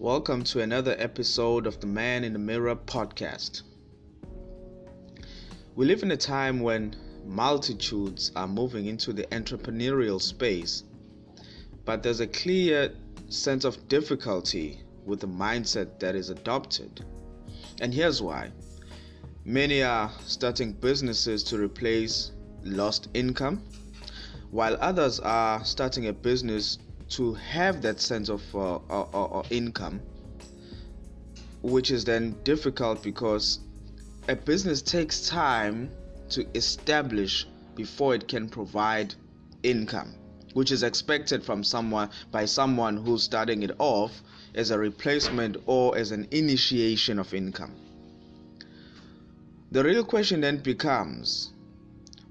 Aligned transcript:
Welcome 0.00 0.44
to 0.44 0.60
another 0.60 0.94
episode 0.96 1.66
of 1.66 1.80
the 1.80 1.88
Man 1.88 2.22
in 2.22 2.32
the 2.32 2.38
Mirror 2.38 2.76
podcast. 2.76 3.62
We 5.74 5.86
live 5.86 6.04
in 6.04 6.12
a 6.12 6.16
time 6.16 6.60
when 6.60 6.94
multitudes 7.26 8.30
are 8.36 8.46
moving 8.46 8.86
into 8.86 9.12
the 9.12 9.24
entrepreneurial 9.24 10.22
space, 10.22 10.84
but 11.84 12.04
there's 12.04 12.20
a 12.20 12.28
clear 12.28 12.94
sense 13.28 13.64
of 13.64 13.88
difficulty 13.88 14.84
with 15.04 15.18
the 15.18 15.26
mindset 15.26 15.98
that 15.98 16.14
is 16.14 16.30
adopted. 16.30 17.04
And 17.80 17.92
here's 17.92 18.22
why 18.22 18.52
many 19.44 19.82
are 19.82 20.12
starting 20.24 20.74
businesses 20.74 21.42
to 21.42 21.58
replace 21.58 22.30
lost 22.62 23.08
income, 23.14 23.64
while 24.52 24.76
others 24.78 25.18
are 25.18 25.64
starting 25.64 26.06
a 26.06 26.12
business 26.12 26.78
to 27.08 27.34
have 27.34 27.82
that 27.82 28.00
sense 28.00 28.28
of 28.28 28.42
uh, 28.54 28.76
uh, 28.76 29.06
uh, 29.14 29.24
uh, 29.38 29.42
income, 29.50 30.00
which 31.62 31.90
is 31.90 32.04
then 32.04 32.36
difficult 32.44 33.02
because 33.02 33.60
a 34.28 34.36
business 34.36 34.82
takes 34.82 35.26
time 35.28 35.90
to 36.28 36.46
establish 36.54 37.46
before 37.74 38.14
it 38.14 38.28
can 38.28 38.48
provide 38.48 39.14
income, 39.62 40.14
which 40.52 40.70
is 40.70 40.82
expected 40.82 41.42
from 41.42 41.64
someone 41.64 42.10
by 42.30 42.44
someone 42.44 42.96
who's 42.96 43.22
starting 43.22 43.62
it 43.62 43.70
off 43.78 44.22
as 44.54 44.70
a 44.70 44.78
replacement 44.78 45.56
or 45.66 45.96
as 45.96 46.10
an 46.10 46.26
initiation 46.30 47.18
of 47.18 47.32
income. 47.32 47.74
The 49.70 49.84
real 49.84 50.04
question 50.04 50.40
then 50.40 50.58
becomes 50.58 51.52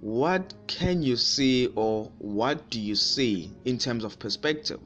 what 0.00 0.54
can 0.66 1.02
you 1.02 1.16
see 1.16 1.68
or 1.74 2.10
what 2.18 2.68
do 2.70 2.80
you 2.80 2.94
see 2.94 3.50
in 3.64 3.78
terms 3.78 4.04
of 4.04 4.18
perspective? 4.18 4.80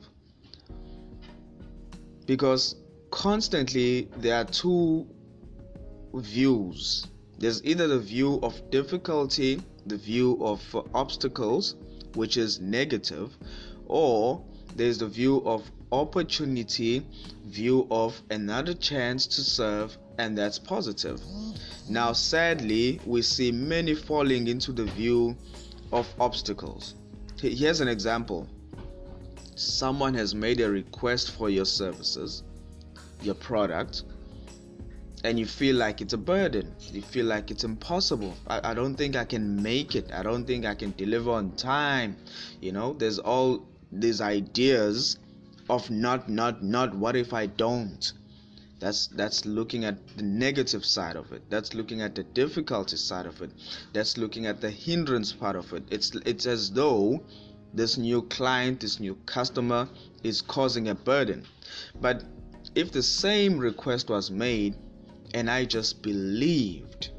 Because 2.27 2.77
constantly 3.11 4.09
there 4.19 4.37
are 4.37 4.45
two 4.45 5.07
views. 6.15 7.07
There's 7.39 7.65
either 7.65 7.89
the 7.89 7.99
view 7.99 8.39
of 8.43 8.71
difficulty, 8.71 9.63
the 9.87 9.97
view 9.97 10.39
of 10.41 10.63
obstacles, 10.95 11.75
which 12.15 12.37
is 12.37 12.61
negative, 12.61 13.37
or 13.87 14.45
there's 14.77 14.99
the 14.99 15.09
view 15.09 15.43
of 15.45 15.71
opportunity, 15.93 17.05
view 17.47 17.87
of 17.91 18.21
another 18.31 18.75
chance 18.75 19.27
to 19.27 19.41
serve, 19.43 19.97
and 20.21 20.37
that's 20.37 20.59
positive. 20.59 21.21
Now, 21.89 22.13
sadly, 22.13 23.01
we 23.07 23.23
see 23.23 23.51
many 23.51 23.95
falling 23.95 24.49
into 24.49 24.71
the 24.71 24.85
view 24.85 25.37
of 25.93 26.07
obstacles. 26.21 26.95
Here's 27.41 27.81
an 27.81 27.89
example 27.89 28.49
someone 29.55 30.15
has 30.15 30.35
made 30.35 30.61
a 30.61 30.71
request 30.71 31.33
for 31.33 31.51
your 31.51 31.65
services, 31.65 32.45
your 33.23 33.35
product, 33.35 34.05
and 35.25 35.39
you 35.39 35.47
feel 35.47 35.77
like 35.77 36.01
it's 36.01 36.13
a 36.13 36.19
burden. 36.19 36.75
You 36.93 37.03
feel 37.03 37.27
like 37.27 37.51
it's 37.51 37.65
impossible. 37.65 38.35
I, 38.47 38.71
I 38.71 38.75
don't 38.75 38.95
think 38.95 39.17
I 39.17 39.25
can 39.25 39.63
make 39.63 39.95
it. 39.95 40.13
I 40.13 40.23
don't 40.23 40.47
think 40.47 40.65
I 40.65 40.75
can 40.75 40.93
deliver 40.97 41.31
on 41.31 41.53
time. 41.57 42.17
You 42.61 42.73
know, 42.73 42.93
there's 42.95 43.19
all 43.19 43.67
these 43.93 44.21
ideas 44.21 45.19
of 45.69 45.91
not, 45.91 46.29
not, 46.29 46.63
not, 46.63 46.95
what 46.95 47.17
if 47.17 47.33
I 47.33 47.47
don't? 47.47 48.13
That's 48.81 49.07
that's 49.09 49.45
looking 49.45 49.85
at 49.85 50.17
the 50.17 50.23
negative 50.23 50.85
side 50.85 51.17
of 51.17 51.33
it. 51.33 51.43
That's 51.51 51.75
looking 51.75 52.03
at 52.03 52.15
the 52.15 52.25
difficulty 52.25 52.97
side 52.97 53.27
of 53.27 53.41
it. 53.43 53.51
That's 53.93 54.17
looking 54.19 54.47
at 54.47 54.61
the 54.61 54.71
hindrance 54.71 55.33
part 55.33 55.55
of 55.55 55.73
it. 55.73 55.85
It's 55.91 56.15
it's 56.27 56.47
as 56.47 56.73
though 56.73 57.23
this 57.73 57.97
new 57.97 58.23
client 58.23 58.81
this 58.81 58.99
new 58.99 59.15
customer 59.27 59.89
is 60.25 60.41
causing 60.41 60.89
a 60.89 60.95
burden. 60.95 61.45
But 62.01 62.25
if 62.75 62.93
the 62.93 63.03
same 63.03 63.59
request 63.59 64.09
was 64.09 64.31
made 64.31 64.77
and 65.35 65.51
i 65.51 65.65
just 65.65 66.03
believed 66.03 67.11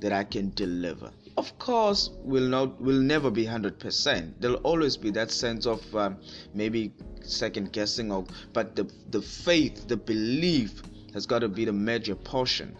that 0.00 0.12
i 0.12 0.24
can 0.24 0.50
deliver 0.54 1.10
of 1.36 1.58
course 1.58 2.10
will 2.22 2.48
not 2.48 2.80
will 2.80 3.00
never 3.00 3.30
be 3.30 3.44
100% 3.44 4.34
there'll 4.40 4.56
always 4.58 4.96
be 4.96 5.10
that 5.10 5.30
sense 5.30 5.66
of 5.66 5.94
um, 5.96 6.16
maybe 6.54 6.92
second 7.22 7.72
guessing 7.72 8.12
or 8.12 8.24
but 8.52 8.76
the 8.76 8.90
the 9.10 9.20
faith 9.20 9.88
the 9.88 9.96
belief 9.96 10.82
has 11.14 11.24
got 11.24 11.38
to 11.38 11.48
be 11.48 11.64
the 11.64 11.72
major 11.72 12.14
portion. 12.14 12.76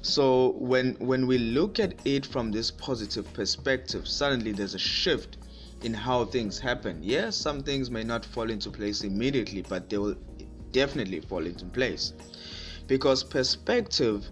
So 0.00 0.52
when 0.58 0.94
when 0.94 1.26
we 1.26 1.38
look 1.38 1.78
at 1.78 1.94
it 2.04 2.24
from 2.24 2.50
this 2.52 2.70
positive 2.70 3.30
perspective, 3.34 4.08
suddenly 4.08 4.52
there's 4.52 4.74
a 4.74 4.78
shift 4.78 5.36
in 5.82 5.92
how 5.92 6.24
things 6.24 6.58
happen. 6.58 7.00
Yes, 7.02 7.36
some 7.36 7.62
things 7.62 7.90
may 7.90 8.04
not 8.04 8.24
fall 8.24 8.50
into 8.50 8.70
place 8.70 9.02
immediately, 9.02 9.62
but 9.68 9.90
they 9.90 9.98
will 9.98 10.16
definitely 10.70 11.20
fall 11.20 11.44
into 11.44 11.64
place. 11.66 12.12
Because 12.86 13.24
perspective 13.24 14.30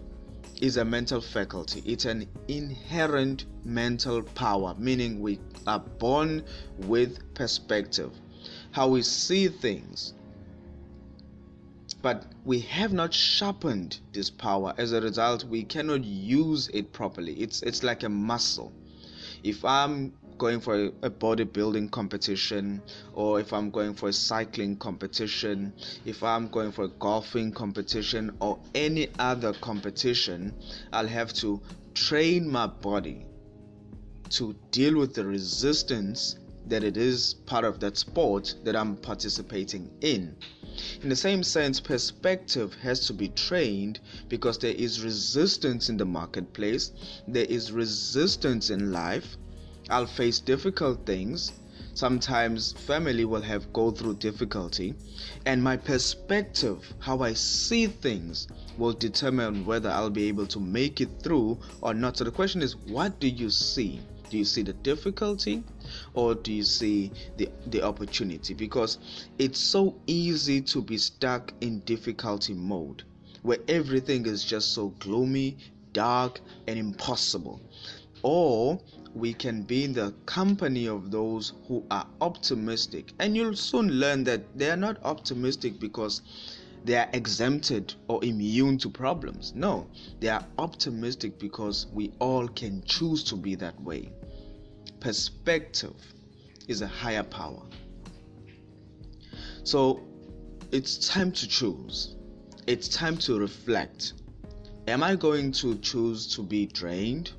is 0.61 0.77
a 0.77 0.85
mental 0.85 1.19
faculty. 1.19 1.81
It's 1.85 2.05
an 2.05 2.27
inherent 2.47 3.45
mental 3.65 4.21
power, 4.21 4.75
meaning 4.77 5.19
we 5.19 5.39
are 5.67 5.79
born 5.79 6.43
with 6.77 7.33
perspective. 7.33 8.11
How 8.71 8.87
we 8.87 9.01
see 9.01 9.47
things, 9.47 10.13
but 12.01 12.25
we 12.45 12.59
have 12.59 12.93
not 12.93 13.13
sharpened 13.13 13.99
this 14.13 14.29
power. 14.29 14.73
As 14.77 14.91
a 14.91 15.01
result 15.01 15.43
we 15.43 15.63
cannot 15.63 16.03
use 16.03 16.69
it 16.73 16.91
properly. 16.93 17.33
It's 17.33 17.61
it's 17.61 17.83
like 17.83 18.03
a 18.03 18.09
muscle. 18.09 18.73
If 19.43 19.65
i'm 19.65 20.13
going 20.41 20.59
for 20.59 20.85
a, 21.03 21.09
bodybuilding 21.09 21.91
competition 21.91 22.81
or 23.13 23.39
if 23.39 23.53
i'm 23.53 23.69
going 23.69 23.93
for 23.93 24.09
a 24.09 24.13
cycling 24.13 24.75
competition 24.75 25.71
if 26.03 26.23
i'm 26.23 26.47
going 26.47 26.71
for 26.71 26.85
a 26.85 26.87
golfing 26.87 27.51
competition 27.51 28.35
or 28.39 28.59
any 28.73 29.07
other 29.19 29.53
competition 29.53 30.51
i'll 30.93 31.05
have 31.05 31.31
to 31.31 31.61
train 31.93 32.49
my 32.49 32.65
body 32.65 33.23
to 34.29 34.55
deal 34.71 34.97
with 34.97 35.13
the 35.13 35.23
resistance 35.23 36.39
that 36.65 36.83
it 36.83 36.97
is 36.97 37.35
part 37.45 37.63
of 37.63 37.79
that 37.79 37.95
sport 37.95 38.55
that 38.63 38.75
i'm 38.75 38.95
participating 38.95 39.91
in 40.01 40.35
in 41.03 41.09
the 41.09 41.15
same 41.15 41.43
sense, 41.43 41.79
perspective 41.79 42.73
has 42.81 43.05
to 43.07 43.13
be 43.13 43.29
trained 43.29 43.99
because 44.29 44.57
there 44.57 44.73
is 44.73 45.03
resistance 45.03 45.89
in 45.89 45.97
the 45.97 46.05
marketplace, 46.05 46.91
there 47.27 47.45
is 47.45 47.71
resistance 47.71 48.69
in 48.69 48.91
life. 48.91 49.37
I'll 49.89 50.07
face 50.07 50.39
difficult 50.39 51.05
things. 51.05 51.53
Sometimes 51.93 52.71
family 52.71 53.25
will 53.25 53.41
have 53.41 53.73
go 53.73 53.91
through 53.91 54.15
difficulty, 54.15 54.95
and 55.45 55.61
my 55.63 55.77
perspective, 55.77 56.93
how 56.99 57.19
I 57.19 57.33
see 57.33 57.87
things, 57.87 58.47
will 58.77 58.93
determine 58.93 59.65
whether 59.65 59.89
I'll 59.89 60.09
be 60.09 60.29
able 60.29 60.47
to 60.47 60.59
make 60.59 61.01
it 61.01 61.21
through 61.21 61.59
or 61.81 61.93
not. 61.93 62.17
So 62.17 62.23
the 62.23 62.31
question 62.31 62.61
is, 62.61 62.75
what 62.75 63.19
do 63.19 63.27
you 63.27 63.49
see? 63.49 64.01
do 64.31 64.37
you 64.37 64.45
see 64.45 64.61
the 64.61 64.73
difficulty 64.73 65.61
or 66.13 66.35
do 66.35 66.51
you 66.53 66.63
see 66.63 67.11
the 67.37 67.49
the 67.67 67.81
opportunity 67.81 68.53
because 68.53 68.97
it's 69.37 69.59
so 69.59 69.95
easy 70.07 70.61
to 70.61 70.81
be 70.81 70.97
stuck 70.97 71.53
in 71.61 71.79
difficulty 71.81 72.53
mode 72.53 73.03
where 73.43 73.59
everything 73.67 74.25
is 74.25 74.43
just 74.43 74.73
so 74.73 74.89
gloomy 74.99 75.57
dark 75.93 76.39
and 76.67 76.77
impossible 76.77 77.61
or 78.23 78.79
we 79.13 79.33
can 79.33 79.63
be 79.63 79.83
in 79.83 79.93
the 79.93 80.13
company 80.25 80.87
of 80.87 81.11
those 81.11 81.53
who 81.67 81.83
are 81.91 82.07
optimistic 82.21 83.11
and 83.19 83.35
you'll 83.35 83.55
soon 83.55 83.89
learn 83.89 84.23
that 84.23 84.41
they 84.57 84.69
are 84.69 84.77
not 84.77 84.97
optimistic 85.03 85.79
because 85.79 86.21
they 86.83 86.95
are 86.95 87.09
exempted 87.13 87.93
or 88.07 88.23
immune 88.23 88.77
to 88.79 88.89
problems. 88.89 89.53
No, 89.55 89.87
they 90.19 90.29
are 90.29 90.45
optimistic 90.57 91.37
because 91.37 91.87
we 91.93 92.11
all 92.19 92.47
can 92.47 92.83
choose 92.83 93.23
to 93.25 93.35
be 93.35 93.55
that 93.55 93.79
way. 93.81 94.09
Perspective 95.01 95.95
is 96.67 96.81
a 96.81 96.87
higher 96.87 97.23
power. 97.23 97.63
So 99.63 99.99
it's 100.71 101.09
time 101.09 101.31
to 101.31 101.47
choose. 101.47 102.15
It's 102.67 102.87
time 102.87 103.17
to 103.17 103.39
reflect. 103.39 104.13
Am 104.87 105.01
I 105.01 105.15
going 105.15 105.53
to 105.53 105.75
choose 105.79 106.27
to 106.35 106.43
be 106.43 106.67
drained? 106.67 107.31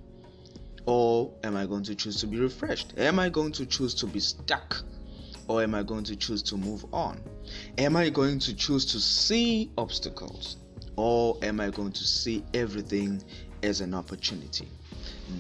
Or 0.87 1.33
am 1.45 1.57
I 1.57 1.67
going 1.67 1.85
to 1.85 1.95
choose 1.95 2.17
to 2.23 2.27
be 2.27 2.41
refreshed? 2.41 2.95
Am 2.99 3.21
I 3.21 3.29
going 3.29 3.53
to 3.53 3.65
choose 3.65 3.95
to 3.95 4.09
be 4.09 4.19
stuck? 4.19 4.83
Or 5.47 5.63
am 5.63 5.77
I 5.77 5.85
going 5.85 6.03
to 6.05 6.17
choose 6.17 6.43
to 6.45 6.57
move 6.57 6.85
on? 6.93 7.21
Am 7.79 7.95
I 7.95 8.11
going 8.11 8.41
to 8.41 8.57
choose 8.57 8.85
to 8.87 8.99
see 8.99 9.71
obstacles? 9.79 10.57
Or 10.97 11.39
am 11.43 11.61
I 11.61 11.71
going 11.71 11.93
to 11.93 12.05
see 12.05 12.45
everything 12.55 13.23
as 13.63 13.81
an 13.81 13.95
opportunity? 13.95 14.69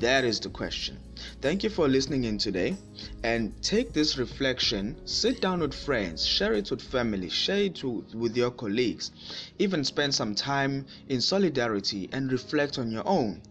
That 0.00 0.24
is 0.24 0.40
the 0.40 0.48
question. 0.48 0.98
Thank 1.40 1.62
you 1.62 1.70
for 1.70 1.86
listening 1.86 2.24
in 2.24 2.38
today 2.38 2.76
and 3.22 3.52
take 3.62 3.92
this 3.92 4.16
reflection, 4.16 4.96
sit 5.06 5.40
down 5.40 5.60
with 5.60 5.74
friends, 5.74 6.24
share 6.24 6.54
it 6.54 6.70
with 6.70 6.82
family, 6.82 7.28
share 7.28 7.64
it 7.64 7.84
with 7.84 8.36
your 8.36 8.50
colleagues, 8.50 9.10
even 9.58 9.84
spend 9.84 10.14
some 10.14 10.34
time 10.34 10.86
in 11.08 11.20
solidarity 11.20 12.08
and 12.12 12.32
reflect 12.32 12.78
on 12.78 12.90
your 12.90 13.06
own. 13.06 13.42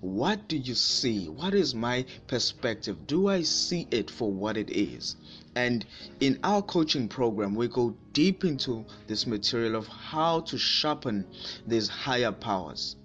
What 0.00 0.48
do 0.48 0.56
you 0.56 0.74
see? 0.74 1.28
What 1.28 1.54
is 1.54 1.74
my 1.74 2.06
perspective? 2.26 3.06
Do 3.06 3.28
I 3.28 3.42
see 3.42 3.88
it 3.90 4.10
for 4.10 4.30
what 4.30 4.56
it 4.56 4.70
is? 4.70 5.16
And 5.56 5.84
in 6.20 6.38
our 6.44 6.62
coaching 6.62 7.08
program, 7.08 7.54
we 7.54 7.66
go 7.68 7.96
deep 8.12 8.44
into 8.44 8.84
this 9.08 9.26
material 9.26 9.74
of 9.74 9.88
how 9.88 10.40
to 10.40 10.56
sharpen 10.56 11.26
these 11.66 11.88
higher 11.88 12.32
powers. 12.32 12.96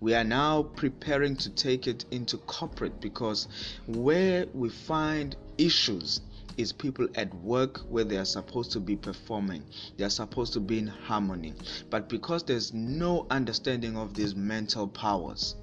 We 0.00 0.14
are 0.14 0.24
now 0.24 0.62
preparing 0.62 1.36
to 1.36 1.50
take 1.50 1.86
it 1.86 2.04
into 2.10 2.38
corporate 2.38 3.00
because 3.00 3.48
where 3.86 4.46
we 4.52 4.68
find 4.68 5.36
issues 5.58 6.20
is 6.56 6.72
people 6.72 7.08
at 7.14 7.34
work 7.36 7.78
where 7.88 8.04
they 8.04 8.16
are 8.16 8.24
supposed 8.24 8.72
to 8.72 8.80
be 8.80 8.96
performing. 8.96 9.64
They 9.96 10.04
are 10.04 10.10
supposed 10.10 10.52
to 10.54 10.60
be 10.60 10.78
in 10.78 10.86
harmony. 10.86 11.54
But 11.90 12.08
because 12.08 12.44
there's 12.44 12.72
no 12.72 13.26
understanding 13.30 13.96
of 13.96 14.14
these 14.14 14.34
mental 14.34 14.86
powers 14.86 15.56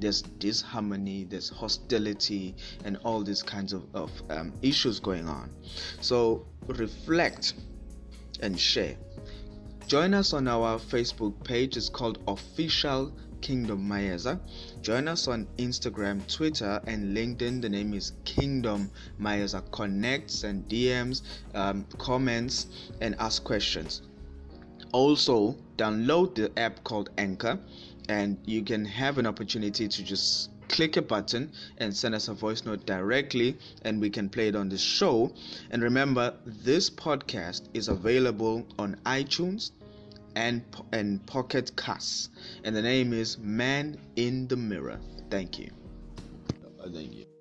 there's 0.00 0.22
disharmony 0.22 1.24
there's 1.24 1.48
hostility 1.48 2.54
and 2.84 2.96
all 2.98 3.22
these 3.22 3.42
kinds 3.42 3.72
of, 3.72 3.84
of 3.94 4.10
um, 4.30 4.52
issues 4.62 5.00
going 5.00 5.28
on. 5.28 5.50
So 6.00 6.46
reflect 6.66 7.54
and 8.40 8.58
share. 8.58 8.96
Join 9.86 10.14
us 10.14 10.32
on 10.32 10.46
our 10.48 10.78
facebook 10.78 11.42
page. 11.44 11.76
It's 11.76 11.88
called 11.88 12.18
official 12.28 13.12
Kingdom 13.40 13.88
Mayeza. 13.88 14.40
Join 14.82 15.08
us 15.08 15.28
on 15.28 15.46
Instagram, 15.58 16.26
Twitter, 16.32 16.80
and 16.86 17.16
LinkedIn. 17.16 17.62
The 17.62 17.68
name 17.68 17.94
is 17.94 18.12
Kingdom 18.24 18.90
Mayeza. 19.20 19.62
Connects 19.70 20.44
and 20.44 20.68
DMs, 20.68 21.22
um, 21.54 21.84
comments, 21.98 22.66
and 23.00 23.14
ask 23.18 23.44
questions. 23.44 24.02
Also, 24.92 25.56
download 25.76 26.34
the 26.34 26.50
app 26.58 26.82
called 26.84 27.10
Anchor, 27.18 27.58
and 28.08 28.38
you 28.46 28.62
can 28.62 28.84
have 28.84 29.18
an 29.18 29.26
opportunity 29.26 29.86
to 29.86 30.02
just 30.02 30.50
click 30.68 30.96
a 30.96 31.02
button 31.02 31.50
and 31.78 31.94
send 31.94 32.14
us 32.14 32.28
a 32.28 32.34
voice 32.34 32.64
note 32.64 32.84
directly 32.84 33.56
and 33.82 34.00
we 34.00 34.10
can 34.10 34.28
play 34.28 34.48
it 34.48 34.54
on 34.54 34.68
the 34.68 34.76
show 34.76 35.32
and 35.70 35.82
remember 35.82 36.34
this 36.44 36.90
podcast 36.90 37.62
is 37.72 37.88
available 37.88 38.66
on 38.78 38.94
itunes 39.06 39.70
and 40.36 40.62
and 40.92 41.24
Pocket 41.26 41.76
Casts, 41.76 42.30
and 42.64 42.74
the 42.74 42.82
name 42.82 43.12
is 43.12 43.38
Man 43.38 43.96
in 44.16 44.48
the 44.48 44.56
Mirror. 44.56 45.00
Thank 45.30 45.58
you. 45.58 45.70
Uh, 46.80 46.88
thank 46.90 47.12
you. 47.12 47.37